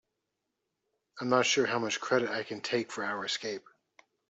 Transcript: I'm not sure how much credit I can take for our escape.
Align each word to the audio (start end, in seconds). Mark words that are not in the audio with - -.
I'm 1.19 1.29
not 1.29 1.45
sure 1.45 1.67
how 1.67 1.77
much 1.77 2.01
credit 2.01 2.31
I 2.31 2.41
can 2.41 2.61
take 2.61 2.91
for 2.91 3.03
our 3.05 3.23
escape. 3.23 3.67